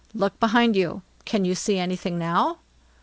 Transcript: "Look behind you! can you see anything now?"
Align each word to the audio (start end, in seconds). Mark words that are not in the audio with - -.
"Look 0.15 0.39
behind 0.39 0.75
you! 0.75 1.03
can 1.25 1.45
you 1.45 1.53
see 1.53 1.77
anything 1.77 2.17
now?" 2.17 2.57